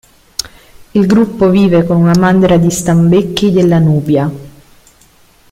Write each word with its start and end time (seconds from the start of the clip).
Il 0.93 1.05
gruppo 1.05 1.51
vive 1.51 1.85
con 1.85 1.97
una 1.97 2.17
mandria 2.17 2.57
di 2.57 2.71
stambecchi 2.71 3.51
della 3.51 3.77
Nubia. 3.77 4.31